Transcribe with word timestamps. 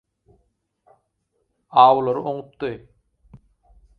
Awlary 1.85 2.21
oňupdy. 2.31 2.71